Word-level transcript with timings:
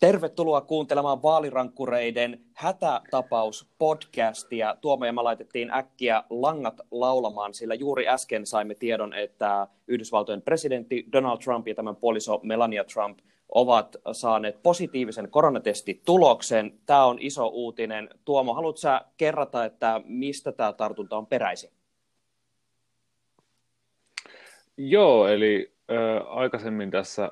Tervetuloa 0.00 0.60
kuuntelemaan 0.60 1.22
vaalirankkureiden 1.22 2.40
hätätapaus-podcastia. 2.54 4.76
Tuomo 4.80 5.04
ja 5.04 5.12
mä 5.12 5.24
laitettiin 5.24 5.74
äkkiä 5.74 6.24
langat 6.30 6.80
laulamaan, 6.90 7.54
sillä 7.54 7.74
juuri 7.74 8.08
äsken 8.08 8.46
saimme 8.46 8.74
tiedon, 8.74 9.14
että 9.14 9.66
Yhdysvaltojen 9.88 10.42
presidentti 10.42 11.06
Donald 11.12 11.38
Trump 11.38 11.68
ja 11.68 11.74
tämän 11.74 11.96
puoliso 11.96 12.40
Melania 12.42 12.84
Trump 12.84 13.18
ovat 13.48 13.96
saaneet 14.12 14.62
positiivisen 14.62 15.30
koronatestituloksen. 15.30 16.78
Tämä 16.86 17.04
on 17.04 17.16
iso 17.20 17.48
uutinen. 17.48 18.08
Tuomo, 18.24 18.54
haluatko 18.54 18.78
sä 18.78 19.00
kerrata, 19.16 19.64
että 19.64 20.00
mistä 20.04 20.52
tämä 20.52 20.72
tartunta 20.72 21.16
on 21.16 21.26
peräisin? 21.26 21.70
Joo, 24.76 25.28
eli 25.28 25.72
äh, 25.90 25.96
aikaisemmin 26.26 26.90
tässä 26.90 27.30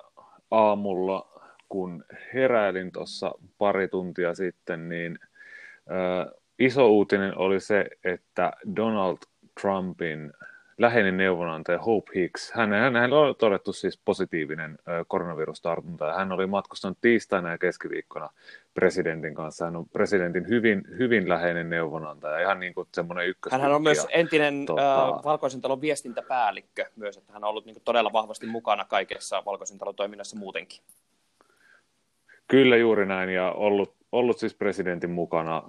aamulla 0.51 1.36
kun 1.69 2.05
heräilin 2.35 2.93
tuossa 2.93 3.33
pari 3.59 3.89
tuntia 3.89 4.35
sitten, 4.35 4.89
niin 4.89 5.19
äh, 5.91 6.35
iso 6.59 6.89
uutinen 6.89 7.39
oli 7.39 7.61
se, 7.61 7.87
että 8.05 8.53
Donald 8.77 9.19
Trumpin 9.61 10.33
läheinen 10.79 11.17
neuvonantaja 11.17 11.79
Hope 11.79 12.13
Hicks, 12.15 12.53
hän, 12.53 12.73
hän, 12.73 12.97
hän 12.97 13.13
oli 13.13 13.35
todettu 13.35 13.73
siis 13.73 14.01
positiivinen 14.05 14.71
äh, 14.71 15.05
koronavirustartunta, 15.09 16.07
ja 16.07 16.15
hän 16.15 16.33
oli 16.33 16.47
matkustanut 16.47 16.99
tiistaina 17.01 17.51
ja 17.51 17.59
keskiviikkona 17.59 18.31
presidentin 18.75 19.35
kanssa. 19.35 19.65
Hän 19.65 19.77
on 19.77 19.89
presidentin 19.89 20.49
hyvin, 20.49 20.83
hyvin 20.99 21.29
läheinen 21.29 21.71
neuvonantaja, 21.71 22.41
ihan 22.41 22.61
niin 22.61 22.75
kuin 22.75 22.89
semmoinen 22.95 23.29
ykkös. 23.29 23.53
Hän 23.53 23.73
on 23.75 23.83
myös 23.83 24.07
entinen 24.11 24.67
tota... 24.67 25.09
äh, 25.09 25.25
Valkoisen 25.25 25.61
talon 25.61 25.81
viestintäpäällikkö 25.81 26.85
myös, 26.97 27.17
että 27.17 27.33
hän 27.33 27.45
on 27.45 27.51
ollut 27.51 27.67
niin 27.67 27.75
kuin 27.75 27.85
todella 27.85 28.13
vahvasti 28.13 28.47
mukana 28.47 28.85
kaikessa 28.85 29.43
Valkoisen 29.47 29.79
talon 29.79 29.95
toiminnassa 29.95 30.37
muutenkin. 30.37 30.81
Kyllä 32.49 32.77
juuri 32.77 33.07
näin, 33.07 33.29
ja 33.29 33.53
ollut, 33.53 33.95
ollut 34.13 34.39
siis 34.39 34.55
presidentin 34.55 35.11
mukana 35.11 35.63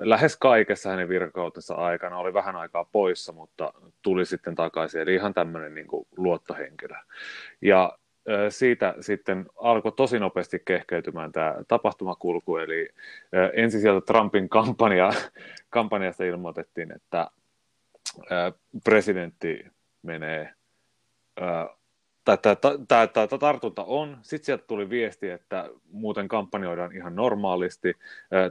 lähes 0.00 0.36
kaikessa 0.36 0.90
hänen 0.90 1.08
virkautensa 1.08 1.74
aikana. 1.74 2.18
Oli 2.18 2.34
vähän 2.34 2.56
aikaa 2.56 2.84
poissa, 2.84 3.32
mutta 3.32 3.72
tuli 4.02 4.26
sitten 4.26 4.54
takaisin, 4.54 5.00
eli 5.00 5.14
ihan 5.14 5.34
tämmöinen 5.34 5.74
niin 5.74 5.86
kuin 5.86 6.06
luottohenkilö. 6.16 6.96
Ja 7.62 7.98
siitä 8.48 8.94
sitten 9.00 9.46
alkoi 9.56 9.92
tosi 9.92 10.18
nopeasti 10.18 10.62
kehkeytymään 10.64 11.32
tämä 11.32 11.54
tapahtumakulku, 11.68 12.56
eli 12.56 12.88
ensin 13.52 13.80
sieltä 13.80 14.06
Trumpin 14.06 14.48
kampanja, 14.48 15.10
kampanjasta 15.70 16.24
ilmoitettiin, 16.24 16.92
että 16.96 17.30
presidentti 18.84 19.66
menee 20.02 20.54
tämä 22.24 23.38
tartunta 23.40 23.84
on. 23.84 24.18
Sitten 24.22 24.46
sieltä 24.46 24.64
tuli 24.66 24.90
viesti, 24.90 25.30
että 25.30 25.70
muuten 25.90 26.28
kampanjoidaan 26.28 26.96
ihan 26.96 27.16
normaalisti. 27.16 27.94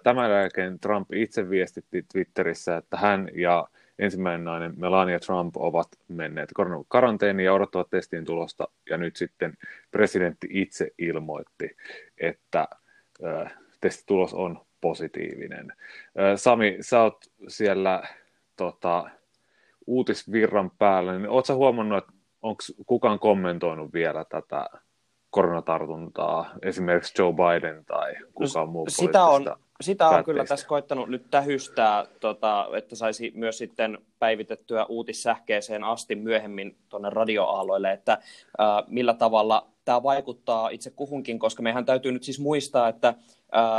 Tämän 0.03 0.31
jälkeen 0.31 0.80
Trump 0.80 1.13
itse 1.13 1.50
viestitti 1.50 2.05
Twitterissä, 2.11 2.78
että 2.78 2.97
hän 2.97 3.30
ja 3.36 3.67
ensimmäinen 4.00 4.44
nainen 4.44 4.73
Melania 4.78 5.19
Trump 5.19 5.58
ovat 5.58 5.88
menneet 6.08 6.50
karanteeniin 6.88 7.45
ja 7.45 7.53
odottavat 7.53 7.89
testin 7.89 8.25
tulosta. 8.25 8.67
Ja 8.89 8.97
nyt 8.97 9.16
sitten 9.16 9.58
presidentti 9.91 10.47
itse 10.50 10.91
ilmoitti, 10.97 11.78
että 12.17 12.67
testitulos 13.81 14.33
on 14.33 14.66
positiivinen. 14.81 15.73
Sami, 16.35 16.78
sä 16.81 17.02
oot 17.02 17.25
siellä 17.47 18.03
tota, 18.56 19.09
uutisvirran 19.88 20.72
päällä, 20.72 21.17
niin 21.17 21.30
ootko 21.30 21.56
huomannut, 21.56 21.97
että 21.97 22.20
onko 22.42 22.64
kukaan 22.86 23.20
kommentoinut 23.20 23.94
vielä 23.94 24.25
tätä 24.25 24.66
koronatartuntaa, 25.30 26.50
esimerkiksi 26.61 27.22
Joe 27.22 27.34
Biden 27.34 27.86
tai 27.86 28.16
kukaan 28.34 28.66
no, 28.66 28.72
muu 28.72 28.86
sitä 28.89 29.23
on, 29.23 29.56
sitä 29.81 30.09
on 30.09 30.23
kyllä 30.23 30.45
tässä 30.45 30.67
koittanut 30.67 31.09
nyt 31.09 31.30
tähystää, 31.31 32.06
tota, 32.19 32.67
että 32.78 32.95
saisi 32.95 33.31
myös 33.36 33.58
sitten 33.58 33.97
päivitettyä 34.19 34.86
uutissähkeeseen 34.86 35.84
asti 35.84 36.16
myöhemmin 36.16 36.78
tuonne 36.90 37.09
radioaalloille, 37.09 37.91
että 37.91 38.13
äh, 38.13 38.84
millä 38.88 39.13
tavalla 39.13 39.71
tämä 39.86 40.03
vaikuttaa 40.03 40.69
itse 40.69 40.90
kuhunkin, 40.90 41.40
koska 41.40 41.64
mehän 41.64 41.86
täytyy 41.86 42.12
nyt 42.12 42.24
siis 42.24 42.40
muistaa, 42.40 42.88
että 42.88 43.14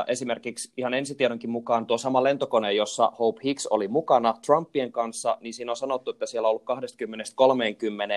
esimerkiksi 0.06 0.72
ihan 0.76 0.94
ensitiedonkin 0.94 1.50
mukaan 1.50 1.86
tuo 1.86 1.98
sama 1.98 2.22
lentokone, 2.22 2.72
jossa 2.72 3.12
Hope 3.18 3.40
Hicks 3.44 3.66
oli 3.66 3.88
mukana 3.88 4.34
Trumpien 4.46 4.92
kanssa, 4.92 5.38
niin 5.40 5.54
siinä 5.54 5.72
on 5.72 5.76
sanottu, 5.76 6.10
että 6.10 6.26
siellä 6.26 6.48
on 6.48 6.50
ollut 6.50 6.86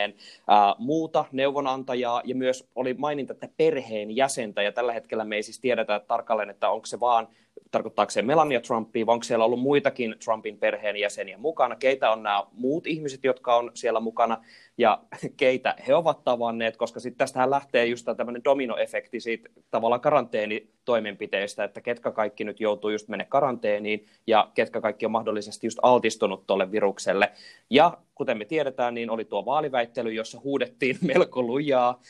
20-30 0.09 0.13
äh, 0.49 0.75
muuta 0.77 1.25
neuvonantajaa 1.31 2.21
ja 2.25 2.35
myös 2.35 2.67
oli 2.75 2.93
maininta, 2.93 3.33
että 3.33 3.49
perheen 3.57 4.15
jäsentä. 4.15 4.61
Ja 4.61 4.71
tällä 4.71 4.93
hetkellä 4.93 5.25
me 5.25 5.35
ei 5.35 5.43
siis 5.43 5.59
tiedetä 5.59 5.95
että 5.95 6.07
tarkalleen, 6.07 6.49
että 6.49 6.69
onko 6.69 6.85
se 6.85 6.99
vaan 6.99 7.27
tarkoittaako 7.71 8.09
se 8.09 8.21
Melania 8.21 8.61
Trumpia, 8.61 9.05
vai 9.05 9.13
onko 9.13 9.23
siellä 9.23 9.45
ollut 9.45 9.59
muitakin 9.59 10.15
Trumpin 10.23 10.57
perheenjäseniä 10.57 11.37
mukana, 11.37 11.75
keitä 11.75 12.11
on 12.11 12.23
nämä 12.23 12.43
muut 12.51 12.87
ihmiset, 12.87 13.23
jotka 13.23 13.55
on 13.55 13.71
siellä 13.73 13.99
mukana, 13.99 14.37
ja 14.77 15.01
keitä 15.37 15.75
he 15.87 15.95
ovat 15.95 16.23
tavanneet, 16.23 16.77
koska 16.77 16.99
sitten 16.99 17.17
tästähän 17.17 17.49
lähtee 17.49 17.85
just 17.85 18.07
tämmöinen 18.17 18.43
dominoefekti 18.43 19.19
siitä 19.19 19.49
tavallaan 19.71 20.01
karanteenitoimenpiteistä, 20.01 21.63
että 21.63 21.81
ketkä 21.81 22.11
kaikki 22.11 22.43
nyt 22.43 22.59
joutuu 22.59 22.89
just 22.89 23.07
mennä 23.07 23.25
karanteeniin, 23.25 24.05
ja 24.27 24.51
ketkä 24.53 24.81
kaikki 24.81 25.05
on 25.05 25.11
mahdollisesti 25.11 25.67
just 25.67 25.79
altistunut 25.81 26.47
tuolle 26.47 26.71
virukselle. 26.71 27.31
Ja 27.69 27.97
kuten 28.15 28.37
me 28.37 28.45
tiedetään, 28.45 28.93
niin 28.93 29.09
oli 29.09 29.25
tuo 29.25 29.45
vaaliväittely, 29.45 30.13
jossa 30.13 30.41
huudettiin 30.43 30.97
melko 31.13 31.41
lujaa, 31.41 32.01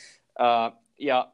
ja 0.99 1.31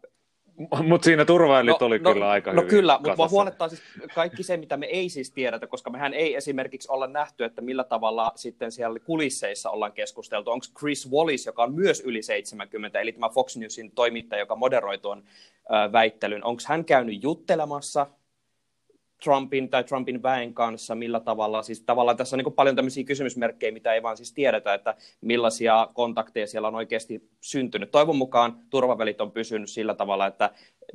mutta 0.90 1.06
siinä 1.06 1.26
turvailit 1.26 1.80
no, 1.80 1.86
oli 1.86 2.00
no, 2.00 2.14
kyllä 2.14 2.30
aika 2.30 2.54
no 2.54 2.62
hyvin 2.62 2.70
kyllä, 2.70 3.00
mutta 3.08 3.28
huolettaa 3.28 3.70
siis 3.70 3.82
kaikki 4.16 4.44
se, 4.44 4.58
mitä 4.58 4.78
me 4.78 4.86
ei 4.86 5.10
siis 5.10 5.32
tiedetä, 5.32 5.68
koska 5.68 5.90
mehän 5.90 6.14
ei 6.14 6.36
esimerkiksi 6.36 6.88
olla 6.92 7.08
nähty, 7.08 7.44
että 7.44 7.62
millä 7.62 7.84
tavalla 7.84 8.32
sitten 8.36 8.72
siellä 8.72 9.00
kulisseissa 9.00 9.70
ollaan 9.70 9.94
keskusteltu. 9.94 10.52
Onko 10.52 10.66
Chris 10.80 11.12
Wallis, 11.12 11.46
joka 11.46 11.64
on 11.64 11.74
myös 11.74 12.02
yli 12.02 12.22
70, 12.22 13.00
eli 13.00 13.12
tämä 13.12 13.30
Fox 13.30 13.58
Newsin 13.58 13.92
toimittaja, 13.92 14.40
joka 14.40 14.56
moderoi 14.56 14.98
tuon 14.98 15.24
väittelyn, 15.92 16.46
onko 16.46 16.62
hän 16.68 16.86
käynyt 16.86 17.24
juttelemassa 17.24 18.08
Trumpin 19.24 19.70
tai 19.70 19.84
Trumpin 19.84 20.24
väen 20.24 20.54
kanssa, 20.54 20.96
millä 20.96 21.20
tavalla, 21.20 21.64
siis 21.64 21.82
tavallaan 21.82 22.18
tässä 22.18 22.36
on 22.36 22.44
niin 22.44 22.54
paljon 22.54 22.76
tämmöisiä 22.76 23.04
kysymysmerkkejä, 23.04 23.72
mitä 23.72 23.94
ei 23.94 24.04
vaan 24.04 24.18
siis 24.18 24.34
tiedetä, 24.34 24.74
että 24.74 24.96
millaisia 25.22 25.88
kontakteja 25.94 26.48
siellä 26.48 26.68
on 26.68 26.76
oikeasti 26.76 27.30
syntynyt. 27.42 27.92
Toivon 27.92 28.16
mukaan 28.16 28.60
turvavälit 28.70 29.22
on 29.22 29.32
pysynyt 29.32 29.70
sillä 29.70 29.94
tavalla, 29.94 30.28
että 30.28 30.50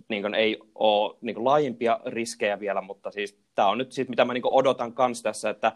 niin 0.09 0.34
ei 0.34 0.59
ole 0.75 1.16
niin 1.20 1.44
laajempia 1.44 2.00
riskejä 2.06 2.60
vielä, 2.60 2.81
mutta 2.81 3.10
siis 3.10 3.38
tämä 3.54 3.69
on 3.69 3.78
nyt 3.78 3.92
siis, 3.92 4.09
mitä 4.09 4.25
mä 4.25 4.34
niin 4.34 4.43
odotan 4.44 4.93
kanssa 4.93 5.25
tässä, 5.25 5.50
että 5.50 5.72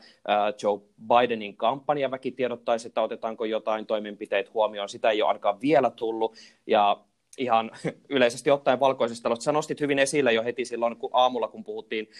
Joe 0.63 0.81
Bidenin 1.09 1.57
kampanjaväki 1.57 2.31
tiedottaisi, 2.31 2.89
että 2.89 3.03
otetaanko 3.03 3.45
jotain 3.45 3.87
toimenpiteitä 3.87 4.51
huomioon. 4.55 4.89
Sitä 4.89 5.11
ei 5.11 5.23
ole 5.23 5.29
ainakaan 5.29 5.61
vielä 5.61 5.91
tullut, 5.91 6.35
ja 6.67 7.01
ihan 7.39 7.71
yleisesti 8.09 8.51
ottaen 8.51 8.81
valkoisesta 8.81 9.23
talosta. 9.23 9.43
Sä 9.43 9.53
nostit 9.53 9.81
hyvin 9.81 9.99
esille 9.99 10.33
jo 10.33 10.45
heti 10.45 10.65
silloin 10.65 10.97
kun 10.97 11.11
aamulla, 11.13 11.49
kun 11.49 11.65
puhuttiin 11.65 12.11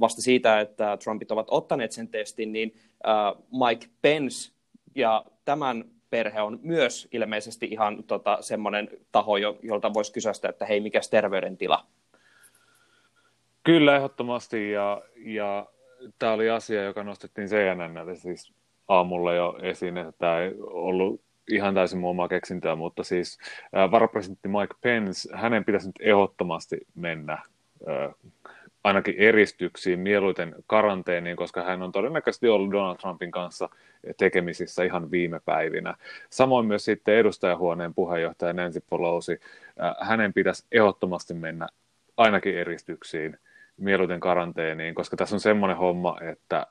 vasta 0.00 0.22
siitä, 0.22 0.60
että 0.60 0.96
Trumpit 0.96 1.32
ovat 1.32 1.46
ottaneet 1.50 1.92
sen 1.92 2.08
testin, 2.08 2.52
niin 2.52 2.74
Mike 3.68 3.86
Pence 4.02 4.52
ja 4.94 5.24
tämän 5.44 5.84
perhe 6.10 6.42
on 6.42 6.58
myös 6.62 7.08
ilmeisesti 7.12 7.66
ihan 7.70 8.04
tota, 8.04 8.38
semmoinen 8.40 8.88
taho, 9.12 9.36
jolta 9.62 9.94
voisi 9.94 10.12
kysyä 10.12 10.32
sitä, 10.32 10.48
että 10.48 10.66
hei, 10.66 10.80
mikä 10.80 11.00
terveydentila? 11.10 11.86
Kyllä, 13.64 13.96
ehdottomasti. 13.96 14.70
Ja, 14.70 15.02
ja 15.16 15.66
tämä 16.18 16.32
oli 16.32 16.50
asia, 16.50 16.84
joka 16.84 17.04
nostettiin 17.04 17.48
CNN 17.48 18.16
siis 18.16 18.52
aamulla 18.88 19.34
jo 19.34 19.58
esiin, 19.62 19.98
että 19.98 20.12
tämä 20.18 20.40
ei 20.40 20.54
ollut 20.60 21.20
ihan 21.50 21.74
täysin 21.74 21.98
mun 21.98 22.10
omaa 22.10 22.28
keksintöä, 22.28 22.74
mutta 22.76 23.04
siis 23.04 23.38
äh, 23.76 23.90
varapresidentti 23.90 24.48
Mike 24.48 24.74
Pence, 24.80 25.36
hänen 25.36 25.64
pitäisi 25.64 25.86
nyt 25.86 25.96
ehdottomasti 26.00 26.80
mennä 26.94 27.32
äh, 27.32 28.14
ainakin 28.84 29.14
eristyksiin, 29.18 30.00
mieluiten 30.00 30.54
karanteeniin, 30.66 31.36
koska 31.36 31.62
hän 31.62 31.82
on 31.82 31.92
todennäköisesti 31.92 32.48
ollut 32.48 32.72
Donald 32.72 32.96
Trumpin 32.96 33.30
kanssa 33.30 33.68
tekemisissä 34.16 34.84
ihan 34.84 35.10
viime 35.10 35.40
päivinä. 35.44 35.94
Samoin 36.30 36.66
myös 36.66 36.84
sitten 36.84 37.14
edustajahuoneen 37.14 37.94
puheenjohtaja 37.94 38.52
Nancy 38.52 38.82
Pelosi, 38.90 39.40
hänen 40.00 40.32
pitäisi 40.32 40.66
ehdottomasti 40.72 41.34
mennä 41.34 41.68
ainakin 42.16 42.58
eristyksiin– 42.58 43.38
mieluiten 43.80 44.20
karanteeniin, 44.20 44.94
koska 44.94 45.16
tässä 45.16 45.36
on 45.36 45.40
semmoinen 45.40 45.76
homma, 45.76 46.18
että 46.20 46.66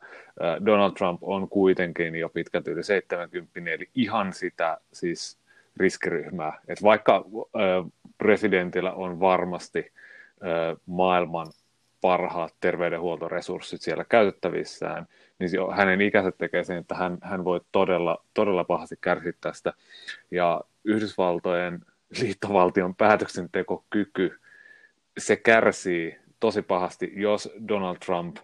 Donald 0.65 0.91
Trump 0.91 1.19
on 1.23 1.49
kuitenkin 1.49 2.15
jo 2.15 2.29
pitkälti 2.29 2.71
yli 2.71 2.83
70, 2.83 3.71
eli 3.71 3.89
ihan 3.95 4.33
sitä 4.33 4.77
siis 4.93 5.39
riskiryhmää. 5.77 6.59
Että 6.67 6.83
vaikka 6.83 7.25
presidentillä 8.17 8.93
on 8.93 9.19
varmasti 9.19 9.91
maailman 10.85 11.47
parhaat 12.01 12.53
terveydenhuoltoresurssit 12.59 13.81
siellä 13.81 14.05
käytettävissään, 14.09 15.07
niin 15.39 15.51
hänen 15.75 16.01
ikäiset 16.01 16.37
tekee 16.37 16.63
sen, 16.63 16.77
että 16.77 16.95
hän, 16.95 17.17
hän 17.21 17.45
voi 17.45 17.61
todella, 17.71 18.23
todella 18.33 18.63
pahasti 18.63 18.95
kärsiä 19.01 19.33
tästä. 19.41 19.73
Ja 20.31 20.61
Yhdysvaltojen 20.83 21.79
liittovaltion 22.21 22.95
päätöksentekokyky, 22.95 24.39
se 25.17 25.35
kärsii 25.35 26.17
tosi 26.39 26.61
pahasti, 26.61 27.11
jos 27.15 27.49
Donald 27.67 27.97
Trump 28.05 28.37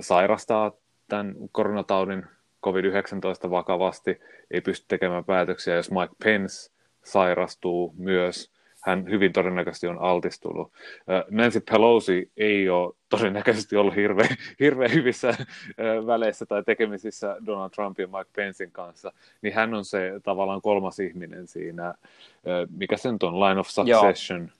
sairastaa 0.00 0.72
tämän 1.08 1.34
koronataudin 1.52 2.26
COVID-19 2.66 3.50
vakavasti, 3.50 4.20
ei 4.50 4.60
pysty 4.60 4.86
tekemään 4.88 5.24
päätöksiä, 5.24 5.74
jos 5.74 5.90
Mike 5.90 6.14
Pence 6.24 6.72
sairastuu 7.04 7.94
myös, 7.98 8.50
hän 8.84 9.10
hyvin 9.10 9.32
todennäköisesti 9.32 9.86
on 9.86 9.98
altistunut. 9.98 10.72
Nancy 11.30 11.60
Pelosi 11.70 12.30
ei 12.36 12.68
ole 12.68 12.94
todennäköisesti 13.08 13.76
ollut 13.76 13.96
hirveän, 13.96 14.28
hirveän 14.60 14.92
hyvissä 14.92 15.34
väleissä 16.06 16.46
tai 16.46 16.62
tekemisissä 16.62 17.36
Donald 17.46 17.70
Trumpin 17.70 18.02
ja 18.02 18.18
Mike 18.18 18.30
Pencein 18.36 18.72
kanssa, 18.72 19.12
niin 19.42 19.54
hän 19.54 19.74
on 19.74 19.84
se 19.84 20.12
tavallaan 20.22 20.62
kolmas 20.62 20.98
ihminen 20.98 21.46
siinä, 21.46 21.94
mikä 22.76 22.96
sen 22.96 23.16
on, 23.22 23.40
line 23.40 23.60
of 23.60 23.66
succession, 23.68 24.40
Joo 24.40 24.59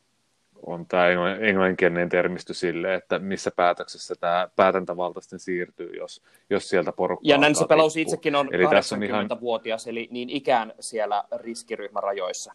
on 0.67 0.87
tämä 0.87 1.07
englanninkielinen 1.41 2.09
termistö 2.09 2.55
sille, 2.55 2.95
että 2.95 3.19
missä 3.19 3.51
päätöksessä 3.51 4.15
tämä 4.21 4.49
päätäntävalta 4.57 5.21
sitten 5.21 5.39
siirtyy, 5.39 5.91
jos, 5.97 6.23
jos 6.51 6.69
sieltä 6.69 6.93
porukkaa 6.93 7.31
Ja 7.31 7.39
Nancy 7.39 7.65
Pelosi 7.65 8.03
itsekin 8.03 8.37
on 8.37 8.49
eli 8.55 8.65
80-vuotias, 8.65 9.87
ihan... 9.87 9.91
eli 9.93 10.09
niin 10.11 10.31
ikään 10.31 10.73
siellä 10.81 11.25
riskiryhmärajoissa. 11.37 12.53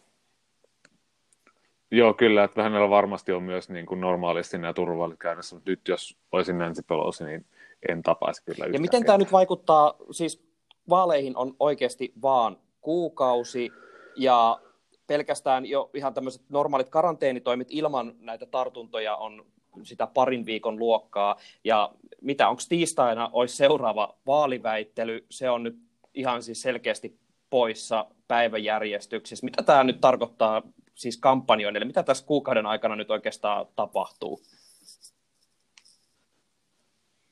Joo, 1.90 2.14
kyllä, 2.14 2.44
että 2.44 2.62
hänellä 2.62 2.90
varmasti 2.90 3.32
on 3.32 3.42
myös 3.42 3.68
niin 3.68 3.86
kuin 3.86 4.00
normaalisti 4.00 4.58
nämä 4.58 4.72
turvallit 4.72 5.18
käynnissä, 5.18 5.56
mutta 5.56 5.70
nyt 5.70 5.88
jos 5.88 6.16
olisin 6.32 6.58
Nancy 6.58 6.82
Pelosi, 6.88 7.24
niin 7.24 7.46
en 7.88 8.02
tapaisi 8.02 8.44
kyllä 8.44 8.66
Ja 8.72 8.80
miten 8.80 9.04
tämä 9.04 9.18
nyt 9.18 9.32
vaikuttaa, 9.32 9.94
siis 10.10 10.46
vaaleihin 10.88 11.36
on 11.36 11.56
oikeasti 11.60 12.12
vaan 12.22 12.56
kuukausi, 12.80 13.70
ja 14.16 14.58
pelkästään 15.06 15.66
jo 15.66 15.90
ihan 15.94 16.14
tämmöiset 16.14 16.42
normaalit 16.48 16.88
karanteenitoimet 16.88 17.68
ilman 17.70 18.14
näitä 18.20 18.46
tartuntoja 18.46 19.16
on 19.16 19.46
sitä 19.82 20.06
parin 20.06 20.46
viikon 20.46 20.78
luokkaa. 20.78 21.36
Ja 21.64 21.92
mitä, 22.20 22.48
onko 22.48 22.62
tiistaina 22.68 23.30
olisi 23.32 23.56
seuraava 23.56 24.16
vaaliväittely, 24.26 25.26
se 25.30 25.50
on 25.50 25.62
nyt 25.62 25.78
ihan 26.14 26.42
siis 26.42 26.62
selkeästi 26.62 27.18
poissa 27.50 28.06
päiväjärjestyksessä. 28.28 29.44
Mitä 29.44 29.62
tämä 29.62 29.84
nyt 29.84 30.00
tarkoittaa 30.00 30.62
siis 30.94 31.16
kampanjoille? 31.16 31.84
Mitä 31.84 32.02
tässä 32.02 32.26
kuukauden 32.26 32.66
aikana 32.66 32.96
nyt 32.96 33.10
oikeastaan 33.10 33.66
tapahtuu? 33.76 34.42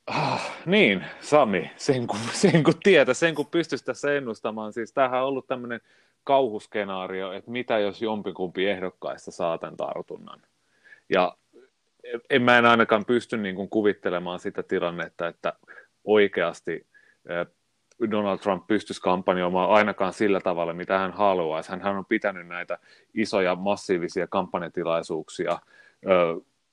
Ah, 0.07 0.51
niin, 0.67 1.05
Sami, 1.21 1.71
sen 1.77 2.07
kun, 2.07 2.19
sen 2.33 2.65
kun 2.65 2.75
tietä, 2.83 3.15
sen 3.15 3.35
kun 3.35 3.47
pystyisi 3.47 3.85
tässä 3.85 4.15
ennustamaan. 4.15 4.73
Siis 4.73 4.93
tämähän 4.93 5.23
on 5.23 5.29
ollut 5.29 5.47
tämmöinen 5.47 5.81
kauhuskenaario, 6.25 7.33
että 7.33 7.51
mitä 7.51 7.79
jos 7.79 8.03
jompikumpi 8.03 8.67
ehdokkaista 8.67 9.31
saa 9.31 9.59
tämän 9.59 9.77
tartunnan. 9.77 10.41
Ja 11.09 11.37
en 12.31 12.43
mä 12.43 12.59
en 12.59 12.67
ainakaan 12.67 13.05
pysty 13.05 13.37
niin 13.37 13.55
kuin 13.57 13.69
kuvittelemaan 13.69 14.39
sitä 14.39 14.63
tilannetta, 14.63 15.29
että 15.29 15.53
oikeasti 16.05 16.87
Donald 18.11 18.39
Trump 18.39 18.67
pystyisi 18.67 19.03
kampanjoimaan 19.03 19.71
ainakaan 19.71 20.13
sillä 20.13 20.41
tavalla, 20.41 20.73
mitä 20.73 20.99
hän 20.99 21.13
haluaisi. 21.13 21.73
Hän 21.73 21.97
on 21.97 22.07
pitänyt 22.07 22.47
näitä 22.47 22.79
isoja, 23.15 23.55
massiivisia 23.55 24.27
kampanjatilaisuuksia 24.27 25.59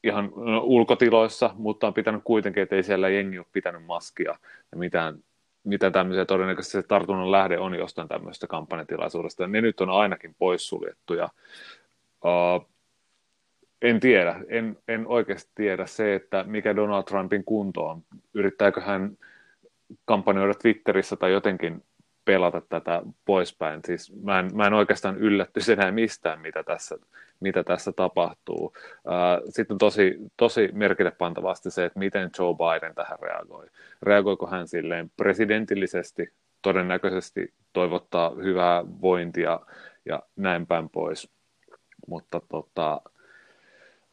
ihan 0.04 0.32
no, 0.36 0.62
ulkotiloissa, 0.64 1.50
mutta 1.54 1.88
on 1.88 1.94
pitänyt 1.94 2.22
kuitenkin, 2.24 2.64
että 2.64 2.76
ei 2.76 2.84
siellä 2.84 3.10
jengi 3.10 3.38
ole 3.38 3.46
pitänyt 3.52 3.86
maskia 3.86 4.36
ja 4.72 4.78
mitään 4.78 5.18
mitä 5.64 5.92
tämmöisiä 5.92 6.26
todennäköisesti 6.26 6.72
se 6.72 6.84
tartunnan 6.88 7.32
lähde 7.32 7.60
on 7.60 7.76
jostain 7.76 8.08
tämmöisestä 8.08 8.48
kampanjatilaisuudesta. 8.48 9.48
Ne 9.48 9.62
nyt 9.62 9.82
on 9.82 9.90
ainakin 9.90 10.36
poissuljettu 10.40 11.14
ja 11.14 11.30
uh, 12.26 12.72
en 13.82 14.00
tiedä, 14.00 14.40
en, 14.48 14.78
en 14.88 15.08
oikeasti 15.08 15.52
tiedä 15.56 15.86
se, 15.86 16.16
että 16.16 16.44
mikä 16.44 16.76
Donald 16.76 17.04
Trumpin 17.04 17.44
kunto 17.44 17.88
on. 17.88 18.04
Yrittääkö 18.34 18.82
hän 18.82 19.18
kampanjoida 20.06 20.54
Twitterissä 20.54 21.16
tai 21.16 21.32
jotenkin 21.32 21.84
pelata 22.32 22.62
tätä 22.70 23.02
poispäin. 23.26 23.82
Siis 23.86 24.14
mä, 24.24 24.40
en, 24.40 24.50
mä 24.54 24.68
en 24.68 24.74
oikeastaan 24.74 25.18
yllätty 25.18 25.60
enää 25.74 25.92
mistään, 25.92 26.40
mitä 26.40 26.64
tässä, 26.64 26.98
mitä 27.40 27.64
tässä 27.64 27.92
tapahtuu. 27.92 28.74
Sitten 29.50 29.76
on 29.76 29.78
tosi, 29.78 30.18
tosi 30.38 30.70
merkille 30.74 31.12
pantavasti 31.12 31.72
se, 31.72 31.86
että 31.86 32.00
miten 32.00 32.30
Joe 32.40 32.56
Biden 32.56 32.96
tähän 32.96 33.20
reagoi. 33.22 33.68
Reagoiko 34.02 34.48
hän 34.48 34.68
silleen 34.68 35.12
presidentillisesti, 35.18 36.34
todennäköisesti 36.62 37.54
toivottaa 37.74 38.30
hyvää 38.30 38.84
vointia 39.02 39.60
ja 40.06 40.22
näin 40.36 40.68
päin 40.68 40.90
pois. 40.90 41.30
Mutta 42.08 42.42
tota... 42.50 43.02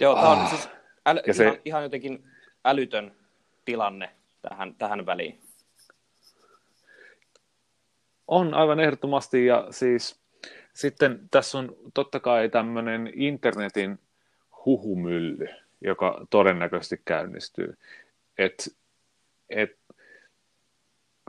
Joo, 0.00 0.15
tämä 0.15 0.29
on 0.29 0.38
ah, 0.38 0.49
siis 0.49 0.69
äly, 1.06 1.20
ihan, 1.25 1.35
se... 1.35 1.61
ihan 1.65 1.82
jotenkin 1.82 2.25
älytön 2.65 3.12
tilanne 3.65 4.11
tähän, 4.43 4.75
tähän 4.75 5.06
väliin. 5.06 5.47
On 8.28 8.54
aivan 8.54 8.80
ehdottomasti 8.80 9.46
ja 9.46 9.66
siis 9.70 10.20
sitten 10.72 11.20
tässä 11.30 11.58
on 11.58 11.76
totta 11.94 12.20
kai 12.20 12.48
tämmöinen 12.48 13.10
internetin 13.14 13.98
huhumylly, 14.64 15.48
joka 15.80 16.26
todennäköisesti 16.30 17.02
käynnistyy. 17.04 17.78
Et, 18.38 18.76
et, 19.50 19.78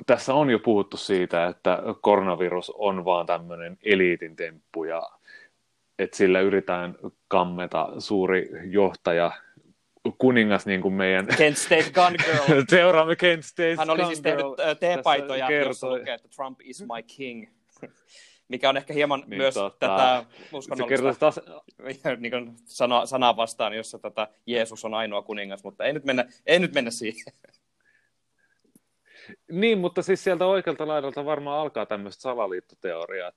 tässä 0.06 0.34
on 0.34 0.50
jo 0.50 0.60
puhuttu 0.60 0.98
siitä, 0.98 1.48
että 1.48 1.84
koronavirus 2.02 2.72
on 2.76 3.06
vaan 3.06 3.26
tämmöinen 3.26 3.78
eliitin 3.84 4.36
temppu 4.36 4.84
ja 4.84 5.02
että 6.00 6.18
sillä 6.18 6.40
yritetään 6.40 6.96
kammeta 7.28 7.90
suuri 7.98 8.50
johtaja 8.64 9.32
kuningas 10.18 10.66
niin 10.66 10.82
kuin 10.82 10.94
meidän... 10.94 11.28
Kent 11.38 11.58
State 11.58 11.92
Gun 11.92 12.16
Girl. 12.26 12.64
Seuraamme 12.70 13.16
Kent 13.16 13.46
State 13.46 13.76
Hän 13.76 13.90
oli 13.90 14.06
siis 14.06 14.22
tehnyt 14.22 14.46
teepaitoja, 14.80 15.52
jossa 15.52 15.90
lukee, 15.90 16.14
että 16.14 16.28
Trump 16.36 16.60
is 16.64 16.82
my 16.82 17.04
king. 17.18 17.48
Mikä 18.48 18.70
on 18.70 18.78
ehkä 18.78 18.94
hieman 18.94 19.24
niin, 19.28 19.38
myös 19.38 19.54
tota, 19.54 19.78
tätä 19.80 20.26
uskonnollista 20.52 21.14
taas... 21.20 21.40
niin 22.20 22.32
kuin 22.32 22.56
sana, 22.66 23.06
sanaa 23.06 23.38
vastaan, 23.38 23.74
jossa 23.74 24.00
tätä 24.00 24.28
Jeesus 24.46 24.86
on 24.86 24.94
ainoa 24.94 25.22
kuningas, 25.22 25.64
mutta 25.64 25.84
ei 25.84 25.94
nyt 25.94 26.06
mennä, 26.06 26.26
ei 26.46 26.60
nyt 26.60 26.74
mennä 26.74 26.92
siihen. 26.92 27.34
Niin, 29.52 29.78
mutta 29.78 30.02
siis 30.02 30.24
sieltä 30.24 30.46
oikealta 30.46 30.88
laidalta 30.88 31.26
varmaan 31.26 31.60
alkaa 31.60 31.86
tämmöiset 31.86 32.22
salaliittoteoriat 32.22 33.36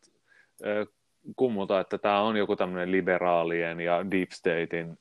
kummuta, 1.37 1.81
että 1.81 1.99
tämä 1.99 2.20
on 2.20 2.37
joku 2.37 2.56
tämmöinen 2.56 2.93
liberaalien 2.93 3.81
ja 3.81 4.11
deep 4.11 4.31
statein 4.31 4.99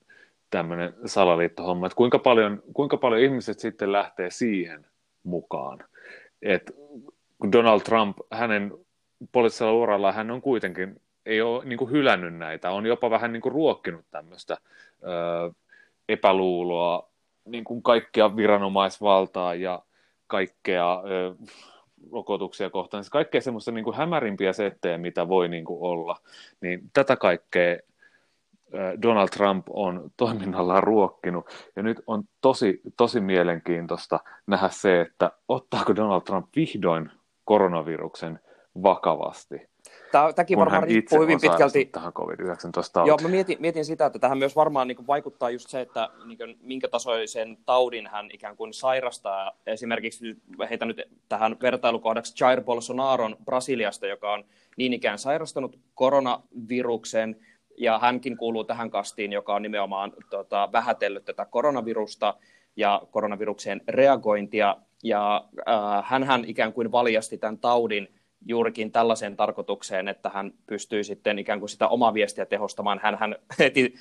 tämmöinen 0.52 0.94
salaliittohomma, 1.06 1.86
että 1.86 1.96
kuinka 1.96 2.20
paljon, 2.20 2.64
kuinka 2.74 2.98
paljon 2.98 3.22
ihmiset 3.22 3.60
sitten 3.60 3.92
lähtee 3.92 4.30
siihen 4.30 4.86
mukaan. 5.24 5.80
Että 6.42 6.74
Donald 7.52 7.82
Trump, 7.82 8.18
hänen 8.32 8.74
poliittisella 9.32 9.74
uralla 9.74 10.12
hän 10.12 10.32
on 10.32 10.42
kuitenkin, 10.42 11.02
ei 11.26 11.42
ole 11.42 11.66
niin 11.66 11.78
kuin 11.78 11.92
hylännyt 11.92 12.36
näitä, 12.36 12.72
on 12.72 12.86
jopa 12.86 13.10
vähän 13.10 13.34
niin 13.34 13.42
kuin 13.42 13.54
ruokkinut 13.54 14.06
tämmöistä 14.12 14.58
ö, 15.04 15.52
epäluuloa, 16.10 17.10
niin 17.46 17.64
kuin 17.64 17.84
kaikkea 17.84 18.36
viranomaisvaltaa 18.36 19.56
ja 19.56 19.82
kaikkea 20.28 21.04
ö, 21.06 21.36
rokotuksia 22.12 22.70
kohtaan, 22.70 23.04
siis 23.04 23.12
kaikkea 23.12 23.42
semmoista 23.42 23.72
niin 23.72 23.84
kuin 23.84 23.98
hämärimpiä 23.98 24.54
settejä, 24.54 24.98
mitä 24.98 25.28
voi 25.28 25.48
niin 25.50 25.66
kuin 25.66 25.82
olla, 25.82 26.18
niin 26.62 26.82
tätä 26.94 27.16
kaikkea 27.16 27.78
Donald 29.02 29.30
Trump 29.30 29.68
on 29.70 30.12
toiminnallaan 30.18 30.84
ruokkinut. 30.84 31.46
Ja 31.76 31.84
nyt 31.84 32.02
on 32.08 32.24
tosi, 32.42 32.82
tosi 32.98 33.20
mielenkiintoista 33.20 34.20
nähdä 34.48 34.70
se, 34.70 35.02
että 35.02 35.32
ottaako 35.48 35.96
Donald 35.96 36.22
Trump 36.22 36.48
vihdoin 36.56 37.12
koronaviruksen 37.46 38.40
vakavasti. 38.84 39.72
Tämäkin 40.12 40.58
varmaan 40.58 40.84
riippuu 40.84 41.22
hyvin 41.22 41.42
pitkälti. 41.42 41.86
tähän 41.86 42.14
COVID-19 42.14 43.08
Joo, 43.08 43.18
mä 43.22 43.28
mietin, 43.28 43.58
mietin 43.60 43.86
sitä, 43.86 44.06
että 44.06 44.20
tähän 44.20 44.38
myös 44.38 44.56
varmaan 44.56 44.88
niin 44.88 45.08
vaikuttaa 45.08 45.50
just 45.50 45.70
se, 45.70 45.82
että 45.82 46.10
niin 46.26 46.38
kuin, 46.38 46.58
minkä 46.62 46.88
tasoisen 46.88 47.58
taudin 47.66 48.08
hän 48.08 48.30
ikään 48.34 48.58
kuin 48.58 48.74
sairastaa. 48.74 49.52
Esimerkiksi 49.68 50.38
heitä 50.70 50.86
nyt 50.86 51.02
tähän 51.30 51.56
vertailukohdaksi 51.62 52.44
Jair 52.44 52.62
Bolsonaron 52.62 53.38
Brasiliasta, 53.46 54.08
joka 54.08 54.34
on 54.34 54.44
niin 54.78 54.94
ikään 54.94 55.20
sairastanut 55.20 55.80
koronaviruksen– 55.96 57.36
ja 57.78 58.00
hänkin 58.00 58.38
kuuluu 58.38 58.64
tähän 58.64 58.90
kastiin, 58.90 59.32
joka 59.32 59.56
on 59.56 59.62
nimenomaan 59.62 60.14
tota, 60.30 60.70
vähätellyt 60.72 61.26
tätä 61.26 61.46
koronavirusta 61.46 62.34
ja 62.76 63.02
koronavirukseen 63.12 63.82
reagointia, 63.88 64.78
ja 65.04 65.46
äh, 65.68 66.26
hän 66.26 66.46
ikään 66.46 66.74
kuin 66.74 66.92
valjasti 66.92 67.38
tämän 67.38 67.58
taudin 67.58 68.14
juurikin 68.46 68.92
tällaiseen 68.92 69.36
tarkoitukseen, 69.36 70.08
että 70.08 70.30
hän 70.30 70.54
pystyy 70.66 71.04
sitten 71.04 71.40
ikään 71.40 71.60
kuin 71.60 71.70
sitä 71.70 71.88
omaa 71.88 72.14
viestiä 72.14 72.46
tehostamaan. 72.46 73.00
Hän, 73.04 73.18
hän 73.20 73.36
heti 73.60 73.96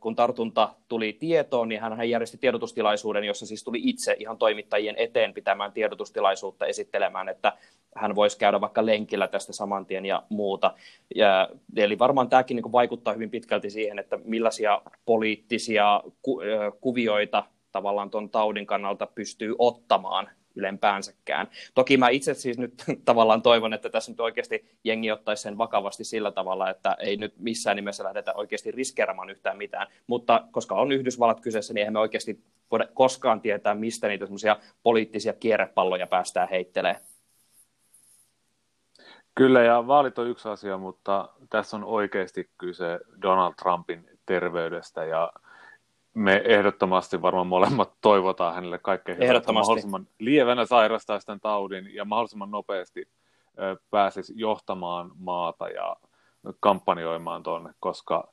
kun 0.00 0.16
tartunta 0.16 0.74
tuli 0.88 1.12
tietoon, 1.12 1.68
niin 1.68 1.80
hän 1.80 2.10
järjesti 2.10 2.38
tiedotustilaisuuden, 2.38 3.24
jossa 3.24 3.46
siis 3.46 3.64
tuli 3.64 3.80
itse 3.82 4.16
ihan 4.18 4.38
toimittajien 4.38 4.94
eteen 4.98 5.34
pitämään 5.34 5.72
tiedotustilaisuutta 5.72 6.66
esittelemään, 6.66 7.28
että 7.28 7.52
hän 7.96 8.14
voisi 8.14 8.38
käydä 8.38 8.60
vaikka 8.60 8.86
lenkillä 8.86 9.28
tästä 9.28 9.52
saman 9.52 9.86
tien 9.86 10.06
ja 10.06 10.22
muuta. 10.28 10.74
Ja, 11.14 11.48
eli 11.76 11.98
varmaan 11.98 12.28
tämäkin 12.28 12.54
niin 12.56 12.72
vaikuttaa 12.72 13.14
hyvin 13.14 13.30
pitkälti 13.30 13.70
siihen, 13.70 13.98
että 13.98 14.18
millaisia 14.24 14.82
poliittisia 15.04 16.02
ku, 16.22 16.40
kuvioita 16.80 17.44
tavallaan 17.72 18.10
tuon 18.10 18.30
taudin 18.30 18.66
kannalta 18.66 19.06
pystyy 19.06 19.54
ottamaan 19.58 20.30
ylempäänsäkään. 20.56 21.48
Toki 21.74 21.96
mä 21.96 22.08
itse 22.08 22.34
siis 22.34 22.58
nyt 22.58 22.84
tavallaan 23.04 23.42
toivon, 23.42 23.72
että 23.72 23.90
tässä 23.90 24.12
nyt 24.12 24.20
oikeasti 24.20 24.78
jengi 24.84 25.12
ottaisi 25.12 25.42
sen 25.42 25.58
vakavasti 25.58 26.04
sillä 26.04 26.30
tavalla, 26.30 26.70
että 26.70 26.96
ei 26.98 27.16
nyt 27.16 27.34
missään 27.38 27.76
nimessä 27.76 28.04
lähdetä 28.04 28.32
oikeasti 28.34 28.70
riskeeramaan 28.70 29.30
yhtään 29.30 29.56
mitään, 29.56 29.86
mutta 30.06 30.44
koska 30.50 30.74
on 30.74 30.92
Yhdysvallat 30.92 31.40
kyseessä, 31.40 31.74
niin 31.74 31.78
eihän 31.80 31.92
me 31.92 31.98
oikeasti 31.98 32.40
voida 32.70 32.88
koskaan 32.94 33.40
tietää, 33.40 33.74
mistä 33.74 34.08
niitä 34.08 34.26
poliittisia 34.82 35.32
kierrepalloja 35.32 36.06
päästään 36.06 36.48
heittelemään. 36.48 37.00
Kyllä, 39.34 39.62
ja 39.62 39.86
vaalit 39.86 40.18
on 40.18 40.28
yksi 40.28 40.48
asia, 40.48 40.78
mutta 40.78 41.28
tässä 41.50 41.76
on 41.76 41.84
oikeasti 41.84 42.50
kyse 42.58 43.00
Donald 43.22 43.54
Trumpin 43.62 44.10
terveydestä, 44.26 45.04
ja 45.04 45.32
me 46.16 46.42
ehdottomasti 46.44 47.22
varmaan 47.22 47.46
molemmat 47.46 47.92
toivotaan 48.00 48.54
hänelle 48.54 48.78
kaikkein 48.78 49.18
hyvää, 49.18 49.42
mahdollisimman 49.52 50.06
lievänä 50.18 50.66
sairastaa 50.66 51.18
tämän 51.26 51.40
taudin 51.40 51.94
ja 51.94 52.04
mahdollisimman 52.04 52.50
nopeasti 52.50 53.08
pääsisi 53.90 54.32
johtamaan 54.36 55.10
maata 55.18 55.68
ja 55.68 55.96
kampanjoimaan 56.60 57.42
tuonne, 57.42 57.70
koska 57.80 58.28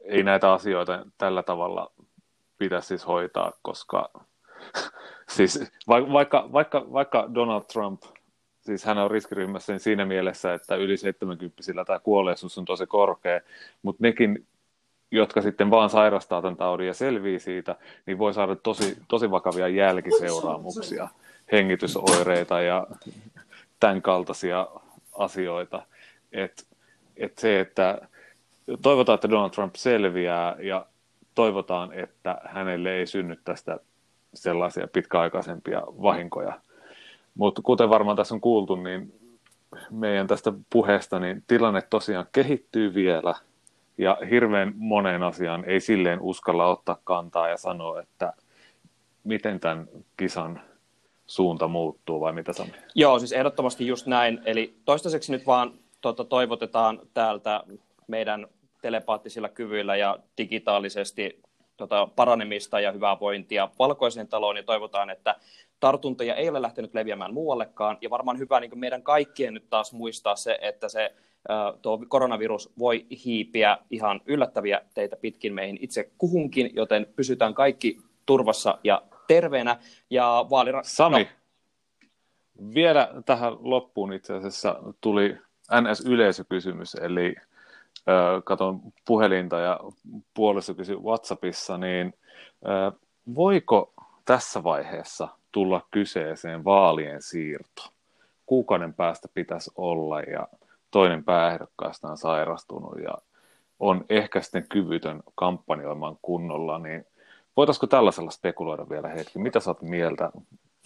ei 0.00 0.22
näitä 0.22 0.52
asioita 0.52 1.06
tällä 1.18 1.42
tavalla 1.42 1.92
pitäisi 2.58 2.88
siis 2.88 3.06
hoitaa, 3.06 3.52
koska 3.62 4.10
siis 5.36 5.72
vaikka, 5.88 6.48
vaikka, 6.52 6.86
vaikka 6.92 7.28
Donald 7.34 7.64
Trump, 7.72 8.02
siis 8.60 8.84
hän 8.84 8.98
on 8.98 9.10
riskiryhmässä 9.10 9.72
niin 9.72 9.80
siinä 9.80 10.04
mielessä, 10.04 10.54
että 10.54 10.76
yli 10.76 10.96
70 10.96 11.84
tämä 11.86 11.98
kuolleisuus 11.98 12.58
on 12.58 12.64
tosi 12.64 12.86
korkea, 12.86 13.40
mutta 13.82 14.02
nekin 14.02 14.46
jotka 15.10 15.42
sitten 15.42 15.70
vaan 15.70 15.90
sairastaa 15.90 16.42
tämän 16.42 16.56
taudin 16.56 16.86
ja 16.86 16.94
selvii 16.94 17.40
siitä, 17.40 17.76
niin 18.06 18.18
voi 18.18 18.34
saada 18.34 18.56
tosi, 18.56 18.96
tosi 19.08 19.30
vakavia 19.30 19.68
jälkiseuraamuksia, 19.68 21.08
hengitysoireita 21.52 22.60
ja 22.60 22.86
tämän 23.80 24.02
kaltaisia 24.02 24.68
asioita. 25.18 25.82
Et, 26.32 26.66
et 27.16 27.38
se, 27.38 27.60
että 27.60 28.08
toivotaan, 28.82 29.14
että 29.14 29.30
Donald 29.30 29.50
Trump 29.50 29.74
selviää 29.74 30.56
ja 30.58 30.86
toivotaan, 31.34 31.92
että 31.92 32.40
hänelle 32.44 32.92
ei 32.92 33.06
synny 33.06 33.36
tästä 33.44 33.78
sellaisia 34.34 34.88
pitkäaikaisempia 34.92 35.82
vahinkoja. 35.86 36.60
Mutta 37.34 37.62
kuten 37.62 37.90
varmaan 37.90 38.16
tässä 38.16 38.34
on 38.34 38.40
kuultu, 38.40 38.76
niin 38.76 39.12
meidän 39.90 40.26
tästä 40.26 40.52
puheesta, 40.70 41.18
niin 41.18 41.44
tilanne 41.46 41.82
tosiaan 41.82 42.26
kehittyy 42.32 42.94
vielä– 42.94 43.34
ja 44.00 44.18
hirveän 44.30 44.72
moneen 44.76 45.22
asiaan 45.22 45.64
ei 45.64 45.80
silleen 45.80 46.20
uskalla 46.20 46.66
ottaa 46.66 46.98
kantaa 47.04 47.48
ja 47.48 47.56
sanoa, 47.56 48.00
että 48.00 48.32
miten 49.24 49.60
tämän 49.60 49.88
kisan 50.16 50.60
suunta 51.26 51.68
muuttuu 51.68 52.20
vai 52.20 52.32
mitä 52.32 52.52
Sami? 52.52 52.72
Joo, 52.94 53.18
siis 53.18 53.32
ehdottomasti 53.32 53.86
just 53.86 54.06
näin. 54.06 54.40
Eli 54.44 54.74
toistaiseksi 54.84 55.32
nyt 55.32 55.46
vaan 55.46 55.72
tuota, 56.00 56.24
toivotetaan 56.24 57.00
täältä 57.14 57.64
meidän 58.06 58.46
telepaattisilla 58.82 59.48
kyvyillä 59.48 59.96
ja 59.96 60.18
digitaalisesti 60.38 61.42
tota, 61.76 62.08
paranemista 62.16 62.80
ja 62.80 62.92
hyvää 62.92 63.20
vointia 63.20 63.68
valkoiseen 63.78 64.28
taloon 64.28 64.56
ja 64.56 64.62
toivotaan, 64.62 65.10
että 65.10 65.36
tartuntoja 65.80 66.34
ei 66.34 66.48
ole 66.48 66.62
lähtenyt 66.62 66.94
leviämään 66.94 67.34
muuallekaan. 67.34 67.98
Ja 68.00 68.10
varmaan 68.10 68.38
hyvä 68.38 68.60
niin 68.60 68.78
meidän 68.78 69.02
kaikkien 69.02 69.54
nyt 69.54 69.70
taas 69.70 69.92
muistaa 69.92 70.36
se, 70.36 70.58
että 70.60 70.88
se 70.88 71.14
tuo 71.82 71.98
koronavirus 72.08 72.72
voi 72.78 73.06
hiipiä 73.24 73.78
ihan 73.90 74.20
yllättäviä 74.26 74.80
teitä 74.94 75.16
pitkin 75.16 75.54
meihin 75.54 75.78
itse 75.80 76.10
kuhunkin, 76.18 76.70
joten 76.74 77.06
pysytään 77.16 77.54
kaikki 77.54 77.98
turvassa 78.26 78.78
ja 78.84 79.02
terveenä. 79.26 79.76
Ja 80.10 80.46
vaalira... 80.50 80.82
Sami, 80.82 81.24
no. 81.24 82.70
vielä 82.74 83.08
tähän 83.26 83.52
loppuun 83.60 84.12
itse 84.12 84.34
asiassa 84.34 84.82
tuli 85.00 85.38
NS-yleisökysymys, 85.80 86.94
eli 86.94 87.34
katon 88.44 88.80
puhelinta 89.06 89.58
ja 89.60 89.80
puolesta 90.34 90.74
kysy 90.74 90.96
WhatsAppissa, 90.96 91.78
niin 91.78 92.14
voiko 93.34 93.92
tässä 94.24 94.64
vaiheessa 94.64 95.28
tulla 95.52 95.86
kyseeseen 95.90 96.64
vaalien 96.64 97.22
siirto? 97.22 97.82
Kuukauden 98.46 98.94
päästä 98.94 99.28
pitäisi 99.34 99.70
olla 99.76 100.20
ja 100.20 100.48
toinen 100.90 101.24
pääehdokkaasta 101.24 102.08
on 102.08 102.16
sairastunut 102.16 102.98
ja 103.02 103.14
on 103.80 104.04
ehkä 104.08 104.40
sitten 104.40 104.68
kyvytön 104.68 105.22
kampanjoimaan 105.34 106.16
kunnolla, 106.22 106.78
niin 106.78 107.04
voitaisiko 107.56 107.86
tällaisella 107.86 108.30
spekuloida 108.30 108.88
vielä 108.88 109.08
hetki? 109.08 109.38
Mitä 109.38 109.60
sä 109.60 109.70
oot 109.70 109.82
mieltä? 109.82 110.30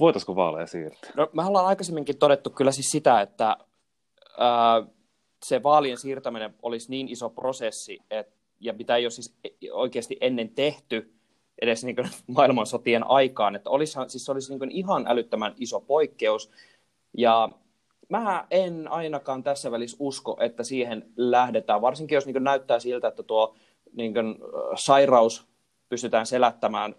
Voitaisiko 0.01 0.37
vaaleja 0.37 0.67
siirtää? 0.67 1.11
No, 1.17 1.31
me 1.33 1.45
ollaan 1.45 1.67
aikaisemminkin 1.67 2.19
todettu 2.19 2.51
kyllä 2.51 2.73
siis 2.73 2.91
sitä, 2.91 3.21
että 3.21 3.57
ää, 4.39 4.83
se 5.45 5.63
vaalien 5.63 5.99
siirtäminen 5.99 6.55
olisi 6.63 6.91
niin 6.91 7.09
iso 7.09 7.31
prosessi, 7.31 7.99
et, 8.11 8.29
ja 8.61 8.73
mitä 8.73 8.97
ei 8.97 9.05
ole 9.05 9.11
siis 9.11 9.37
oikeasti 9.73 10.17
ennen 10.21 10.49
tehty, 10.49 11.15
edes 11.63 11.85
niin 11.85 11.97
kuin 11.97 12.09
maailmansotien 12.37 13.11
aikaan, 13.11 13.57
että 13.57 13.71
olisihan, 13.71 14.11
siis 14.11 14.25
se 14.25 14.33
olisi 14.33 14.53
niin 14.53 14.59
kuin 14.59 14.71
ihan 14.71 15.05
älyttömän 15.09 15.55
iso 15.57 15.81
poikkeus, 15.81 16.51
ja 17.17 17.49
mä 18.09 18.47
en 18.51 18.89
ainakaan 18.89 19.43
tässä 19.43 19.71
välissä 19.71 19.97
usko, 20.01 20.37
että 20.41 20.65
siihen 20.65 21.13
lähdetään, 21.17 21.83
varsinkin 21.83 22.17
jos 22.17 22.27
niin 22.27 22.45
näyttää 22.45 22.79
siltä, 22.79 23.09
että 23.09 23.23
tuo 23.23 23.55
niin 23.93 24.15
kuin, 24.15 24.39
sairaus 24.75 25.49
pystytään 25.89 26.27
selättämään 26.27 26.95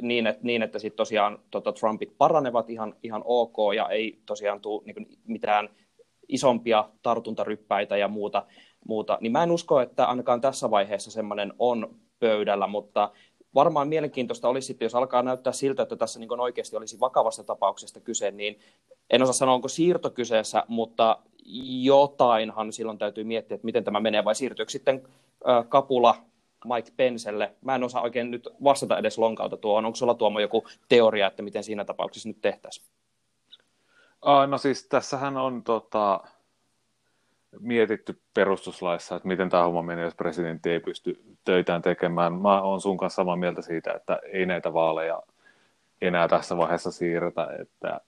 niin, 0.00 0.26
että, 0.26 0.40
niin, 0.44 0.62
että 0.62 0.78
sitten 0.78 0.96
tosiaan 0.96 1.38
tota, 1.50 1.72
Trumpit 1.72 2.18
paranevat 2.18 2.70
ihan, 2.70 2.94
ihan 3.02 3.22
ok 3.24 3.56
ja 3.76 3.88
ei 3.88 4.22
tosiaan 4.26 4.60
tule 4.60 4.82
niin 4.84 5.18
mitään 5.24 5.68
isompia 6.28 6.88
tartuntaryppäitä 7.02 7.96
ja 7.96 8.08
muuta, 8.08 8.46
muuta, 8.86 9.18
niin 9.20 9.32
mä 9.32 9.42
en 9.42 9.50
usko, 9.50 9.80
että 9.80 10.04
ainakaan 10.04 10.40
tässä 10.40 10.70
vaiheessa 10.70 11.10
semmoinen 11.10 11.52
on 11.58 11.96
pöydällä, 12.18 12.66
mutta 12.66 13.10
varmaan 13.54 13.88
mielenkiintoista 13.88 14.48
olisi 14.48 14.66
sitten, 14.66 14.86
jos 14.86 14.94
alkaa 14.94 15.22
näyttää 15.22 15.52
siltä, 15.52 15.82
että 15.82 15.96
tässä 15.96 16.20
niin 16.20 16.40
oikeasti 16.40 16.76
olisi 16.76 17.00
vakavasta 17.00 17.44
tapauksesta 17.44 18.00
kyse, 18.00 18.30
niin 18.30 18.58
en 19.10 19.22
osaa 19.22 19.32
sanoa, 19.32 19.54
onko 19.54 19.68
siirto 19.68 20.10
kyseessä, 20.10 20.64
mutta 20.68 21.18
jotainhan 21.82 22.72
silloin 22.72 22.98
täytyy 22.98 23.24
miettiä, 23.24 23.54
että 23.54 23.64
miten 23.64 23.84
tämä 23.84 24.00
menee, 24.00 24.24
vai 24.24 24.34
siirtyykö 24.34 24.72
sitten 24.72 25.08
kapula 25.68 26.14
Mike 26.74 26.90
Penselle. 26.96 27.54
Mä 27.60 27.74
en 27.74 27.84
osaa 27.84 28.02
oikein 28.02 28.30
nyt 28.30 28.48
vastata 28.64 28.98
edes 28.98 29.18
lonkauta 29.18 29.56
tuohon. 29.56 29.84
Onko 29.84 29.96
sulla 29.96 30.14
Tuomo 30.14 30.40
joku 30.40 30.64
teoria, 30.88 31.26
että 31.26 31.42
miten 31.42 31.64
siinä 31.64 31.84
tapauksessa 31.84 32.28
nyt 32.28 32.40
tehtäisiin? 32.40 32.86
no 34.46 34.58
siis 34.58 34.86
tässähän 34.88 35.36
on 35.36 35.62
tota, 35.62 36.20
mietitty 37.60 38.20
perustuslaissa, 38.34 39.16
että 39.16 39.28
miten 39.28 39.48
tämä 39.48 39.62
homma 39.62 39.82
menee, 39.82 40.04
jos 40.04 40.14
presidentti 40.14 40.70
ei 40.70 40.80
pysty 40.80 41.22
töitään 41.44 41.82
tekemään. 41.82 42.32
Mä 42.32 42.62
oon 42.62 42.80
sun 42.80 42.96
kanssa 42.96 43.16
samaa 43.16 43.36
mieltä 43.36 43.62
siitä, 43.62 43.92
että 43.92 44.18
ei 44.32 44.46
näitä 44.46 44.72
vaaleja 44.72 45.22
enää 46.02 46.28
tässä 46.28 46.56
vaiheessa 46.56 46.92
siirretä, 46.92 47.48
että 47.60 48.00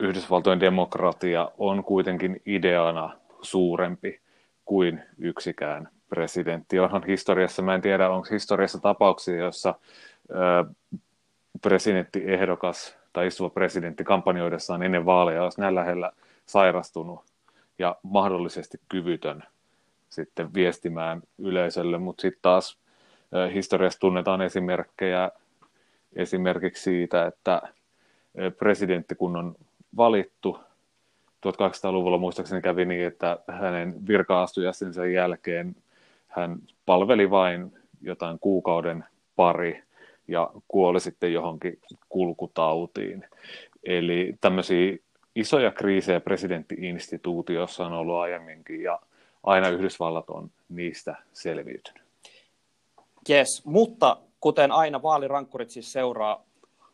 Yhdysvaltojen 0.00 0.60
demokratia 0.60 1.50
on 1.58 1.84
kuitenkin 1.84 2.42
ideana 2.46 3.16
suurempi 3.42 4.20
kuin 4.64 5.02
yksikään 5.18 5.88
presidentti. 6.08 6.78
Onhan 6.78 7.04
historiassa, 7.06 7.62
mä 7.62 7.74
en 7.74 7.80
tiedä, 7.80 8.10
onko 8.10 8.28
historiassa 8.30 8.78
tapauksia, 8.78 9.36
jossa 9.36 9.74
presidenttiehdokas 11.62 12.98
tai 13.12 13.26
istuva 13.26 13.50
presidentti 13.50 14.04
kampanjoidessaan 14.04 14.82
ennen 14.82 15.06
vaaleja 15.06 15.42
olisi 15.42 15.60
näin 15.60 15.74
lähellä 15.74 16.12
sairastunut 16.46 17.27
ja 17.78 17.96
mahdollisesti 18.02 18.80
kyvytön 18.88 19.42
sitten 20.08 20.54
viestimään 20.54 21.22
yleisölle, 21.38 21.98
mutta 21.98 22.20
sitten 22.20 22.42
taas 22.42 22.78
historiassa 23.54 24.00
tunnetaan 24.00 24.42
esimerkkejä 24.42 25.30
esimerkiksi 26.16 26.82
siitä, 26.82 27.26
että 27.26 27.62
presidentti 28.58 29.14
kun 29.14 29.36
on 29.36 29.54
valittu 29.96 30.58
1800-luvulla 31.46 32.18
muistaakseni 32.18 32.62
kävi 32.62 32.84
niin, 32.84 33.06
että 33.06 33.38
hänen 33.48 34.06
virka-astujastensa 34.06 35.06
jälkeen 35.06 35.76
hän 36.28 36.58
palveli 36.86 37.30
vain 37.30 37.72
jotain 38.00 38.38
kuukauden 38.38 39.04
pari 39.36 39.82
ja 40.28 40.50
kuoli 40.68 41.00
sitten 41.00 41.32
johonkin 41.32 41.78
kulkutautiin. 42.08 43.24
Eli 43.84 44.34
tämmöisiä 44.40 44.96
isoja 45.40 45.70
kriisejä 45.70 46.20
presidenttiinstituutiossa 46.20 47.86
on 47.86 47.92
ollut 47.92 48.16
aiemminkin 48.16 48.82
ja 48.82 49.00
aina 49.42 49.68
Yhdysvallat 49.68 50.30
on 50.30 50.50
niistä 50.68 51.16
selviytynyt. 51.32 52.02
Yes, 53.30 53.62
mutta 53.64 54.16
kuten 54.40 54.72
aina 54.72 55.02
vaalirankkurit 55.02 55.70
siis 55.70 55.92
seuraa 55.92 56.44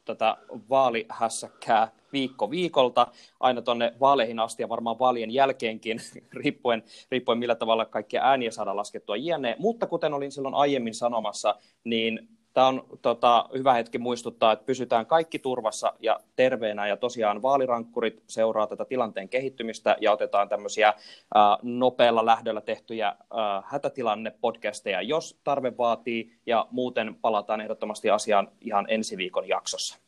tätä 0.04 0.36
vaalihässäkkää 0.70 1.88
viikko 2.12 2.50
viikolta 2.50 3.06
aina 3.40 3.62
tuonne 3.62 3.92
vaaleihin 4.00 4.38
asti 4.38 4.62
ja 4.62 4.68
varmaan 4.68 4.98
vaalien 4.98 5.30
jälkeenkin, 5.30 5.98
riippuen, 6.42 6.82
riippuen 7.10 7.38
millä 7.38 7.54
tavalla 7.54 7.84
kaikkia 7.84 8.22
ääniä 8.22 8.50
saadaan 8.50 8.76
laskettua 8.76 9.16
jne. 9.16 9.56
Mutta 9.58 9.86
kuten 9.86 10.14
olin 10.14 10.32
silloin 10.32 10.54
aiemmin 10.54 10.94
sanomassa, 10.94 11.54
niin 11.84 12.28
Tämä 12.54 12.66
on 12.66 12.86
tota, 13.02 13.48
hyvä 13.54 13.72
hetki 13.74 13.98
muistuttaa, 13.98 14.52
että 14.52 14.64
pysytään 14.66 15.06
kaikki 15.06 15.38
turvassa 15.38 15.92
ja 16.00 16.20
terveenä 16.36 16.86
ja 16.86 16.96
tosiaan 16.96 17.42
vaalirankkurit 17.42 18.22
seuraa 18.28 18.66
tätä 18.66 18.84
tilanteen 18.84 19.28
kehittymistä 19.28 19.96
ja 20.00 20.12
otetaan 20.12 20.48
tämmöisiä 20.48 20.88
äh, 20.88 20.94
nopealla 21.62 22.26
lähdöllä 22.26 22.60
tehtyjä 22.60 23.08
äh, 23.08 23.16
hätätilanne-podcasteja, 23.64 25.02
jos 25.02 25.40
tarve 25.44 25.76
vaatii 25.78 26.38
ja 26.46 26.66
muuten 26.70 27.14
palataan 27.20 27.60
ehdottomasti 27.60 28.10
asiaan 28.10 28.48
ihan 28.60 28.86
ensi 28.88 29.16
viikon 29.16 29.48
jaksossa. 29.48 30.03